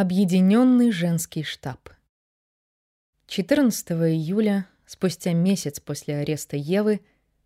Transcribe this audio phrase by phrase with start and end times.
[0.00, 1.88] Объединенный женский штаб.
[3.26, 7.00] 14 июля, спустя месяц после ареста Евы,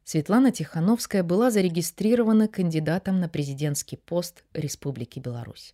[0.05, 5.73] Светлана Тихановская была зарегистрирована кандидатом на президентский пост Республики Беларусь.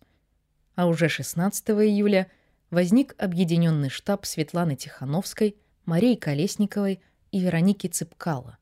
[0.75, 2.31] А уже 16 июля
[2.69, 7.01] возник объединенный штаб Светланы Тихановской, Марии Колесниковой
[7.33, 8.57] и Вероники Цыпкала,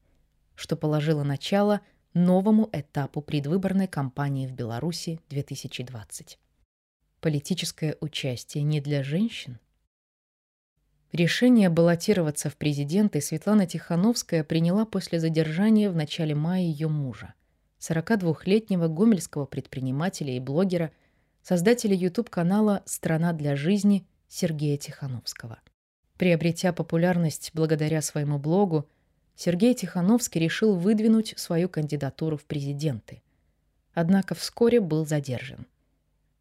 [0.56, 1.82] что положило начало
[2.16, 6.40] новому этапу предвыборной кампании в Беларуси 2020.
[7.20, 9.58] Политическое участие не для женщин?
[11.12, 17.34] Решение баллотироваться в президенты Светлана Тихановская приняла после задержания в начале мая ее мужа,
[17.80, 20.92] 42-летнего гомельского предпринимателя и блогера,
[21.42, 25.60] создателя YouTube-канала «Страна для жизни» Сергея Тихановского.
[26.18, 28.88] Приобретя популярность благодаря своему блогу,
[29.36, 33.24] Сергей Тихановский решил выдвинуть свою кандидатуру в президенты.
[33.96, 35.66] Однако вскоре был задержан–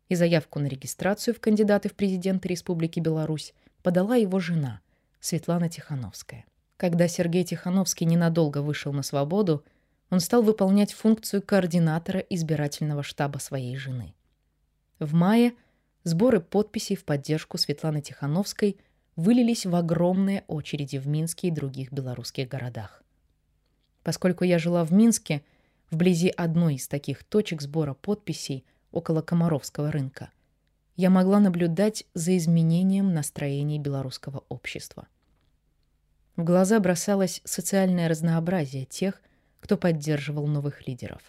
[0.08, 4.80] и заявку на регистрацию в кандидаты в президенты Республики Беларусь подала его жена,
[5.20, 6.44] Светлана Тихановская.
[6.76, 9.64] Когда Сергей Тихановский ненадолго вышел на свободу,
[10.10, 14.14] он стал выполнять функцию координатора избирательного штаба своей жены.
[14.98, 15.54] В мае
[16.04, 18.78] сборы подписей в поддержку Светланы Тихановской
[19.16, 23.02] вылились в огромные очереди в Минске и других белорусских городах.
[24.04, 25.42] Поскольку я жила в Минске,
[25.90, 28.64] вблизи одной из таких точек сбора подписей–
[28.96, 30.30] около Комаровского рынка,
[30.96, 35.06] я могла наблюдать за изменением настроений белорусского общества.
[36.36, 39.20] В глаза бросалось социальное разнообразие тех,
[39.60, 41.20] кто поддерживал новых лидеров.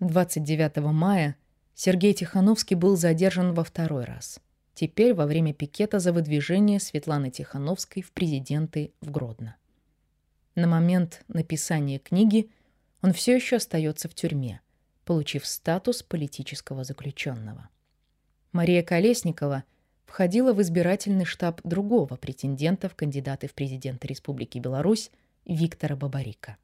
[0.00, 1.36] 29 мая
[1.74, 4.40] Сергей Тихановский был задержан во второй раз.
[4.72, 9.56] Теперь во время пикета за выдвижение Светланы Тихановской в президенты в Гродно.
[10.54, 12.50] На момент написания книги
[13.02, 14.62] он все еще остается в тюрьме–
[15.04, 17.68] получив статус политического заключенного.
[18.52, 19.64] Мария Колесникова
[20.04, 25.10] входила в избирательный штаб другого претендента в кандидаты в президенты Республики Беларусь
[25.46, 26.56] Виктора Бабарика.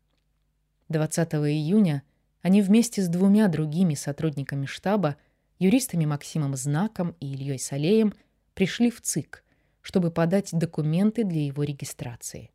[0.88, 2.02] 20 июня
[2.42, 5.16] они вместе с двумя другими сотрудниками штаба,
[5.58, 8.14] юристами Максимом Знаком и Ильей Салеем,
[8.54, 9.44] пришли в ЦИК,
[9.82, 12.50] чтобы подать документы для его регистрации.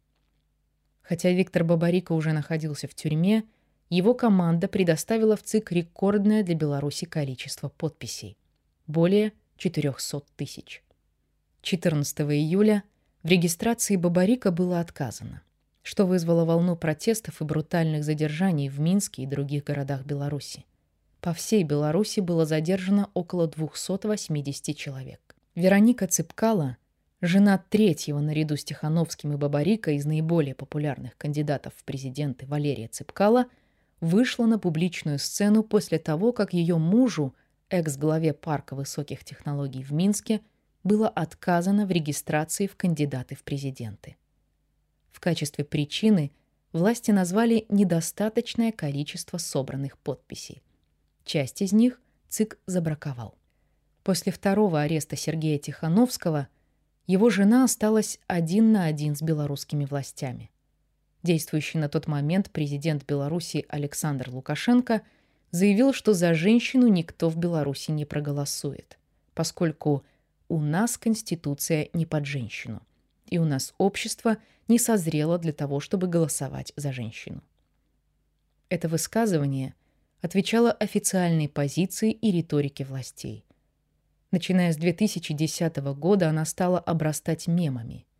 [1.02, 3.44] Хотя Виктор Бабарика уже находился в тюрьме,
[3.94, 8.38] его команда предоставила в ЦИК рекордное для Беларуси количество подписей–
[8.88, 10.84] более 400 тысяч.
[11.62, 12.84] 14 июля
[13.22, 15.44] в регистрации Бабарика было отказано,
[15.82, 20.66] что вызвало волну протестов и брутальных задержаний в Минске и других городах Беларуси.
[21.22, 25.36] По всей Беларуси было задержано около 280 человек.
[25.56, 26.78] Вероника Цыпкала,
[27.22, 33.46] жена третьего наряду с Тихановским и Бабарика из наиболее популярных кандидатов в президенты Валерия Цыпкала–
[34.04, 37.34] вышла на публичную сцену после того, как ее мужу,
[37.70, 40.42] экс-главе парка высоких технологий в Минске,
[40.84, 44.18] было отказано в регистрации в кандидаты в президенты.
[45.10, 46.34] В качестве причины
[46.74, 50.62] власти назвали недостаточное количество собранных подписей.
[51.24, 53.38] Часть из них ЦИК забраковал.
[54.04, 56.50] После второго ареста Сергея Тихановского
[57.08, 60.52] его жена осталась один на один с белорусскими властями.
[61.24, 65.02] Действующий на тот момент президент Беларуси Александр Лукашенко
[65.52, 69.00] заявил, что за женщину никто в Беларуси не проголосует,
[69.34, 70.04] поскольку
[70.50, 72.82] у нас Конституция не под женщину,
[73.28, 77.42] и у нас общество не созрело для того, чтобы голосовать за женщину.
[78.68, 79.76] Это высказывание
[80.22, 83.46] отвечало официальной позиции и риторике властей.
[84.32, 88.06] Начиная с 2010 года она стала обрастать мемами–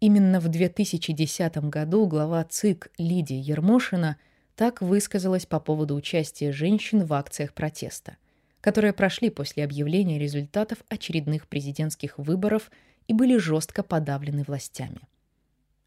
[0.00, 4.16] Именно в 2010 году глава ЦИК Лидия Ермошина
[4.54, 8.16] так высказалась по поводу участия женщин в акциях протеста,
[8.60, 12.70] которые прошли после объявления результатов очередных президентских выборов
[13.08, 15.00] и были жестко подавлены властями.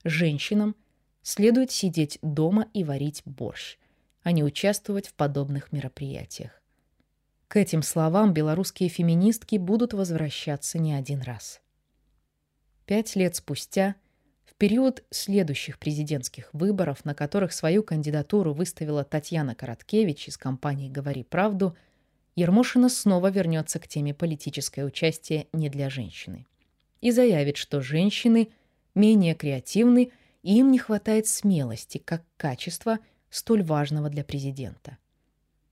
[0.03, 0.75] Женщинам
[1.21, 3.77] следует сидеть дома и варить борщ,
[4.23, 6.61] а не участвовать в подобных мероприятиях.
[7.47, 11.61] К этим словам белорусские феминистки будут возвращаться не один раз.
[12.85, 13.95] Пять лет спустя,
[14.45, 21.23] в период следующих президентских выборов, на которых свою кандидатуру выставила Татьяна Короткевич из компании «Говори
[21.23, 21.75] правду»,
[22.35, 26.45] Ермошина снова вернется к теме политическое участие не для женщины
[27.01, 28.49] и заявит, что женщины
[28.95, 30.11] менее креативны
[30.43, 32.99] и им не хватает смелости как качества
[33.29, 34.97] столь важного для президента.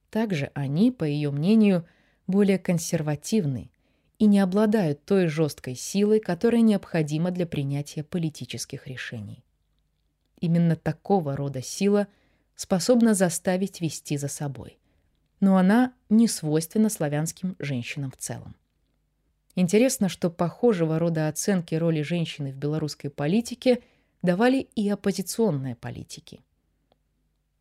[0.10, 1.88] Также они, по ее мнению,
[2.28, 3.70] более консервативны
[4.20, 9.44] и не обладают той жесткой силой, которая необходима для принятия политических решений.
[10.40, 12.08] Именно такого рода сила
[12.56, 14.78] способна заставить вести за собой.
[15.40, 18.56] Но она не свойственна славянским женщинам в целом.
[19.56, 23.82] Интересно, что похожего рода оценки роли женщины в белорусской политике
[24.22, 26.42] давали и оппозиционные политики.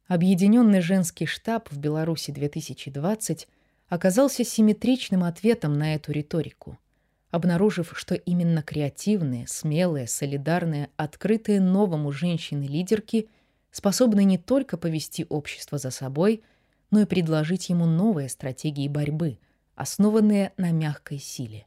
[0.08, 3.46] Объединенный женский штаб в Беларуси 2020
[3.88, 6.78] оказался симметричным ответом на эту риторику,
[7.30, 13.28] обнаружив, что именно креативные, смелые, солидарные, открытые новому женщины-лидерки
[13.70, 16.42] способны не только повести общество за собой,
[16.90, 19.38] но и предложить ему новые стратегии борьбы,
[19.74, 21.66] основанные на мягкой силе.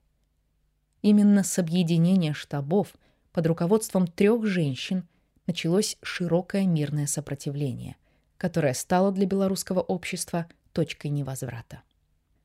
[1.01, 2.93] Именно с объединения штабов
[3.31, 5.07] под руководством трех женщин
[5.47, 7.95] началось широкое мирное сопротивление,
[8.37, 11.81] которое стало для белорусского общества точкой невозврата.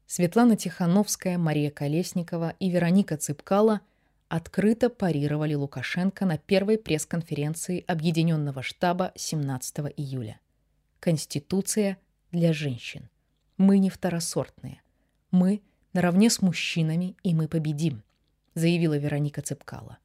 [0.06, 3.80] Светлана Тихановская, Мария Колесникова и Вероника Цыпкала
[4.28, 10.38] открыто парировали Лукашенко на первой пресс-конференции Объединенного штаба 17 июля.
[11.00, 11.98] Конституция
[12.30, 13.08] для женщин.
[13.56, 14.80] Мы не второсортные.
[15.32, 15.62] Мы
[15.92, 18.04] наравне с мужчинами, и мы победим,
[18.54, 19.98] заявила Вероника Цыпкала.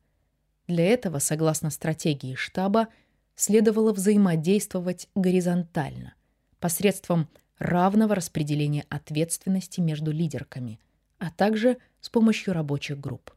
[0.68, 2.88] Для этого, согласно стратегии штаба,
[3.36, 6.16] следовало взаимодействовать горизонтально,
[6.60, 7.28] посредством
[7.62, 10.80] равного распределения ответственности между лидерками,
[11.20, 13.32] а также с помощью рабочих групп.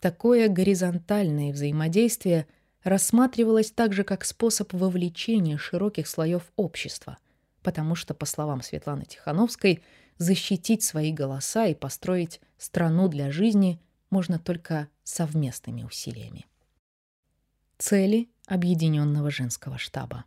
[0.00, 2.48] Такое горизонтальное взаимодействие
[2.82, 7.18] рассматривалось также как способ вовлечения широких слоев общества,
[7.62, 9.84] потому что, по словам Светланы Тихановской,
[10.18, 13.80] защитить свои голоса и построить страну для жизни
[14.10, 16.46] можно только совместными усилиями.
[17.78, 20.24] Цели Объединенного женского штаба.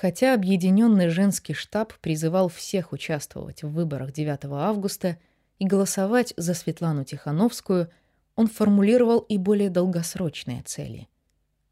[0.00, 5.18] Хотя Объединенный женский штаб призывал всех участвовать в выборах 9 августа
[5.58, 7.90] и голосовать за Светлану Тихановскую,
[8.34, 11.06] он формулировал и более долгосрочные цели.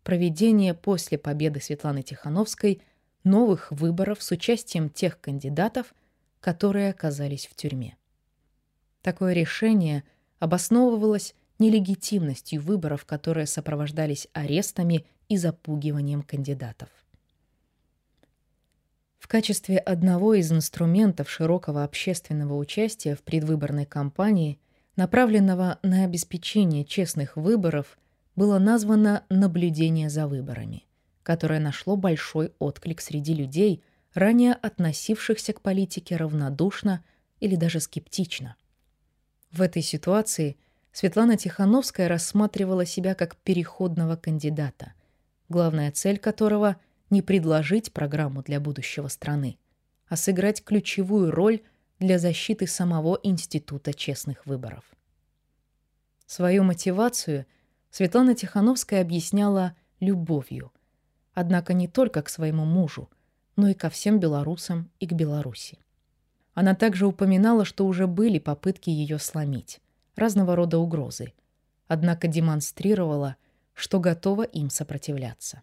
[0.03, 2.83] Проведение после победы Светланы Тихановской
[3.25, 5.95] новых выборов с участием тех кандидатов,
[6.41, 7.97] которые оказались в тюрьме.
[9.01, 10.05] Такое решение
[10.39, 16.91] обосновывалось нелегитимностью выборов, которые сопровождались арестами и запугиванием кандидатов.
[19.19, 24.59] В качестве одного из инструментов широкого общественного участия в предвыборной кампании,
[24.97, 27.99] направленного на обеспечение честных выборов,
[28.37, 30.87] было названо «наблюдение за выборами»,
[31.25, 33.83] которое нашло большой отклик среди людей,
[34.15, 37.05] ранее относившихся к политике равнодушно
[37.41, 38.57] или даже скептично.
[39.51, 40.57] В этой ситуации
[40.93, 44.93] Светлана Тихановская рассматривала себя как переходного кандидата,
[45.49, 46.77] главная цель которого—
[47.11, 49.59] не предложить программу для будущего страны,
[50.09, 51.63] а сыграть ключевую роль
[51.99, 54.85] для защиты самого Института честных выборов.
[56.27, 57.47] Свою мотивацию
[57.91, 60.73] Светлана Тихановская объясняла любовью,
[61.33, 63.11] однако не только к своему мужу,
[63.57, 65.79] но и ко всем белорусам и к Беларуси.
[66.55, 69.81] Она также упоминала, что уже были попытки ее сломить,
[70.17, 71.33] разного рода угрозы,
[71.87, 73.37] однако демонстрировала,
[73.75, 75.63] что готова им сопротивляться.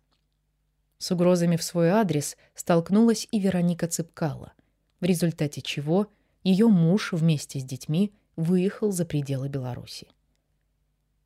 [0.97, 4.53] С угрозами в свой адрес столкнулась и Вероника Цыпкала,
[5.01, 6.07] в результате чего
[6.43, 10.07] ее муж вместе с детьми выехал за пределы Беларуси.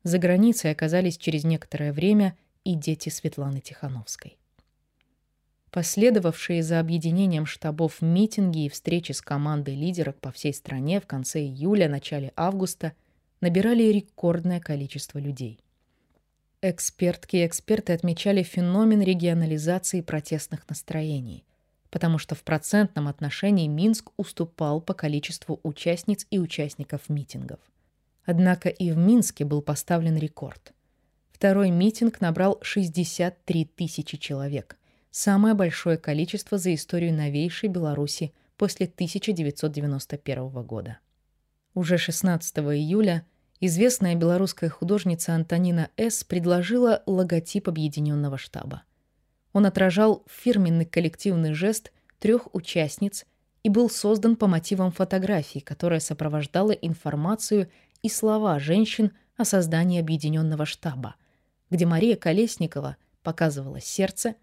[0.02, 4.38] За границей оказались через некоторое время и дети Светланы Тихановской.
[5.70, 11.40] Последовавшие за объединением штабов митинги и встречи с командой лидерок по всей стране в конце
[11.40, 12.92] июля-начале августа
[13.40, 15.60] набирали рекордное количество людей–
[16.62, 21.46] Экспертки и эксперты отмечали феномен регионализации протестных настроений,
[21.88, 27.60] потому что в процентном отношении Минск уступал по количеству участниц и участников митингов.
[28.26, 30.74] Однако и в Минске был поставлен рекорд.
[31.32, 34.76] Второй митинг набрал 63 тысячи человек,
[35.10, 40.98] самое большое количество за историю новейшей Беларуси после 1991 года.
[41.72, 43.24] Уже 16 июля
[43.60, 46.24] известная белорусская художница Антонина С.
[46.24, 48.82] предложила логотип объединенного штаба.
[49.52, 53.26] Он отражал фирменный коллективный жест трех участниц
[53.62, 57.70] и был создан по мотивам фотографии, которая сопровождала информацию
[58.02, 61.16] и слова женщин о создании объединенного штаба,
[61.68, 64.36] где Мария Колесникова показывала сердце,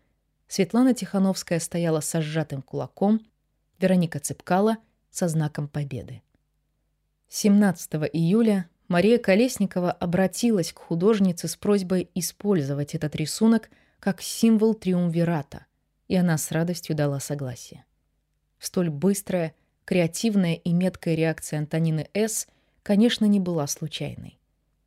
[0.47, 3.25] Светлана Тихановская стояла со сжатым кулаком,
[3.79, 4.77] Вероника Цыпкала
[5.09, 6.21] со знаком победы.
[7.29, 15.65] 17 июля Мария Колесникова обратилась к художнице с просьбой использовать этот рисунок как символ триумвирата,
[16.08, 17.84] и она с радостью дала согласие.
[18.60, 19.53] Столь быстрая,
[19.84, 22.48] креативная и меткая реакция Антонины С.,
[22.84, 24.39] конечно, не была случайной.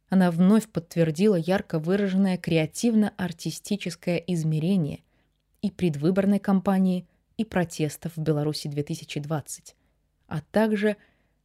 [0.08, 5.00] Она вновь подтвердила ярко выраженное креативно-артистическое измерение
[5.62, 9.74] и предвыборной кампании, и протестов в Беларуси 2020,
[10.26, 10.98] а также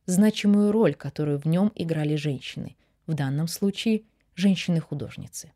[0.05, 2.75] значимую роль, которую в нем играли женщины,
[3.07, 4.03] в данном случае
[4.35, 5.51] женщины-художницы.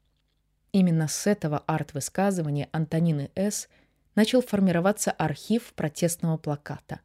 [0.72, 3.68] Именно с этого арт-высказывания Антонины С.
[4.15, 7.00] начал формироваться архив протестного плаката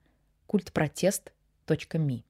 [0.47, 2.25] культпротест.ми.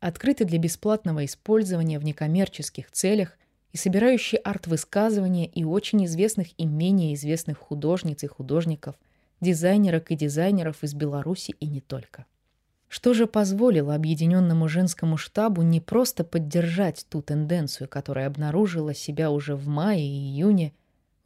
[0.00, 3.36] Открытый для бесплатного использования в некоммерческих целях
[3.72, 8.94] и собирающий арт-высказывания и очень известных и менее известных художниц и художников,
[9.40, 12.26] дизайнерок и дизайнеров из Беларуси и не только.
[12.88, 19.54] Что же позволило объединенному женскому штабу не просто поддержать ту тенденцию, которая обнаружила себя уже
[19.54, 20.72] в мае и июне,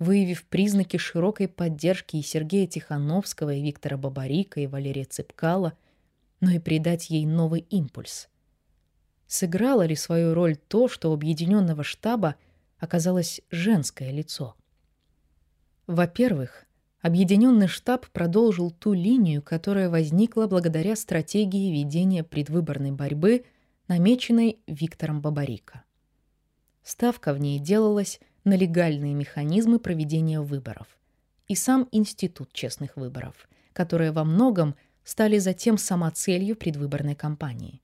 [0.00, 5.75] выявив признаки широкой поддержки и Сергея Тихановского, и Виктора Бабарика, и Валерия Цыпкала,
[6.40, 8.28] но и придать ей новый импульс.
[9.28, 12.35] Сыграло ли свою роль то, что у объединенного штаба
[12.78, 14.57] оказалось женское лицо?
[15.87, 16.66] Во-первых,
[17.02, 23.44] Объединенный штаб продолжил ту линию, которая возникла благодаря стратегии ведения предвыборной борьбы,
[23.88, 25.82] намеченной Виктором Бабарико.
[26.85, 30.87] Ставка в ней делалась на легальные механизмы проведения выборов
[31.49, 37.80] и сам Институт честных выборов, которые во многом стали затем самоцелью предвыборной кампании.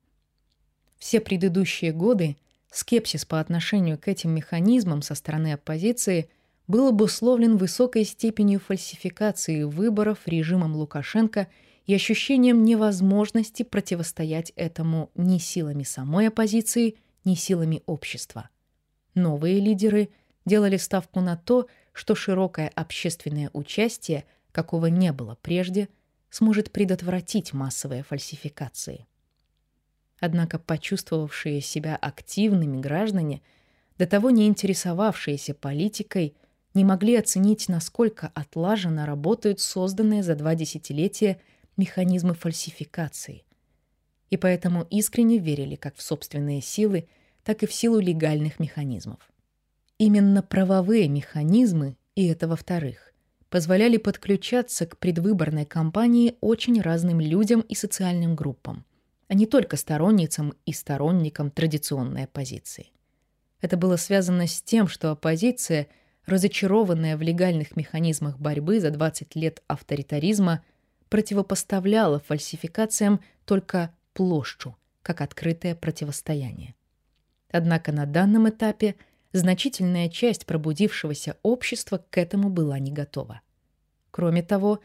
[0.96, 2.36] Все предыдущие годы
[2.70, 6.30] скепсис по отношению к этим механизмам со стороны оппозиции–
[6.68, 11.48] был обусловлен высокой степенью фальсификации выборов режимом Лукашенко
[11.86, 18.50] и ощущением невозможности противостоять этому ни силами самой оппозиции, ни силами общества.
[19.14, 20.10] Новые лидеры
[20.44, 25.88] делали ставку на то, что широкое общественное участие, какого не было прежде,
[26.28, 29.06] сможет предотвратить массовые фальсификации.
[30.20, 33.40] Однако почувствовавшие себя активными граждане,
[33.96, 36.36] до того не интересовавшиеся политикой–
[36.78, 41.40] не могли оценить, насколько отлаженно работают созданные за два десятилетия
[41.76, 43.42] механизмы фальсификации.
[44.30, 47.08] И поэтому искренне верили как в собственные силы,
[47.42, 49.18] так и в силу легальных механизмов.
[49.98, 53.12] Именно правовые механизмы, и это во-вторых,
[53.50, 58.84] позволяли подключаться к предвыборной кампании очень разным людям и социальным группам,
[59.26, 62.92] а не только сторонницам и сторонникам традиционной оппозиции.
[63.60, 65.88] Это было связано с тем, что оппозиция–
[66.28, 70.62] разочарованная в легальных механизмах борьбы за 20 лет авторитаризма,
[71.08, 76.74] противопоставляла фальсификациям только площу, как открытое противостояние.
[77.50, 78.96] Однако на данном этапе
[79.32, 83.40] значительная часть пробудившегося общества к этому была не готова.
[84.10, 84.80] Кроме того,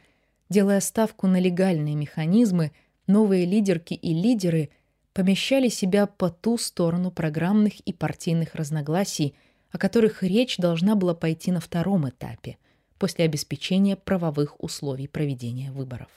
[0.50, 2.71] делая ставку на легальные механизмы,
[3.05, 4.69] новые лидерки и лидеры
[5.12, 9.35] помещали себя по ту сторону программных и партийных разногласий–
[9.74, 12.58] о которых речь должна была пойти на втором этапе,
[13.00, 16.10] после обеспечения правовых условий проведения выборов.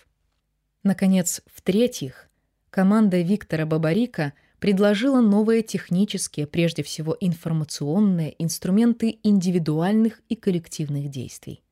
[0.84, 2.28] Наконец, в-третьих,
[2.68, 11.62] команда Виктора Бабарика предложила новые технические, прежде всего информационные, инструменты индивидуальных и коллективных действий.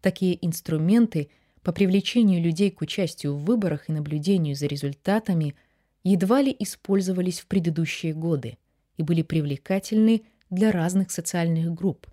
[0.00, 1.28] Такие инструменты
[1.62, 5.54] по привлечению людей к участию в выборах и наблюдению за результатами
[6.02, 8.56] едва ли использовались в предыдущие годы
[8.96, 12.06] и были привлекательны для разных социальных групп,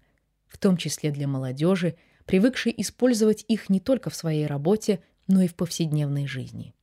[0.48, 5.48] в том числе для молодежи, привыкшей использовать их не только в своей работе, но и
[5.48, 6.74] в повседневной жизни.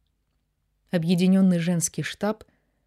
[0.90, 2.44] Объединенный женский штаб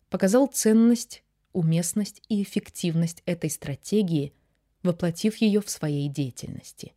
[0.10, 4.34] показал ценность, уместность и эффективность этой стратегии,
[4.84, 6.94] воплотив ее в своей деятельности.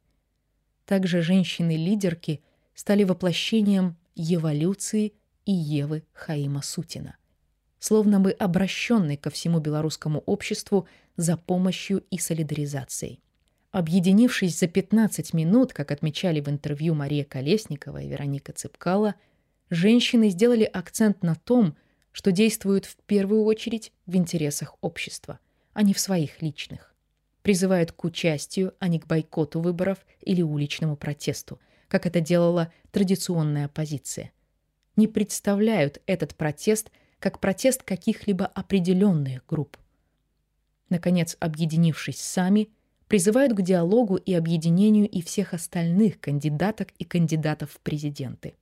[0.85, 2.43] Также женщины-лидерки
[2.75, 5.15] стали воплощением эволюции
[5.47, 7.17] и Евы Хаима Сутина
[7.81, 13.21] словно бы обращенный ко всему белорусскому обществу за помощью и солидаризацией.
[13.73, 19.15] Объединившись за 15 минут, как отмечали в интервью Мария Колесникова и Вероника Цыпкала,
[19.71, 21.77] женщины сделали акцент на том,
[22.13, 25.39] что действуют в первую очередь в интересах общества,
[25.73, 26.95] а не в своих личных.
[27.43, 33.67] Призывают к участию, а не к бойкоту выборов или уличному протесту, как это делала традиционная
[33.67, 34.33] оппозиция.
[34.97, 39.77] Не представляют этот протест как протест каких-либо определенных групп.
[40.89, 42.71] Наконец, объединившись сами,
[43.07, 48.55] призывают к диалогу и объединению и всех остальных кандидаток и кандидатов в президенты.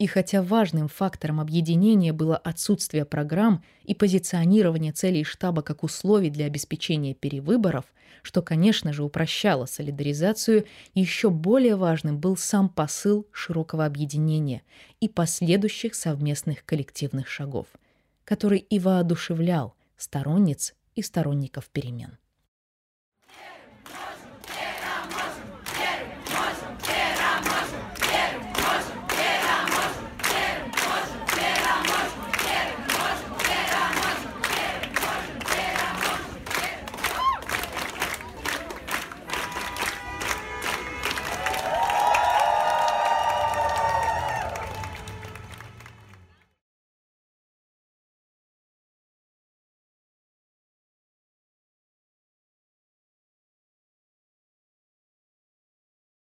[0.00, 6.46] И хотя важным фактором объединения было отсутствие программ и позиционирование целей штаба как условий для
[6.46, 7.84] обеспечения перевыборов,
[8.22, 10.64] что, конечно же, упрощало солидаризацию,
[10.94, 14.62] еще более важным был сам посыл широкого объединения
[15.00, 17.66] и последующих совместных коллективных шагов,
[18.24, 22.16] который и воодушевлял сторонниц и сторонников перемен.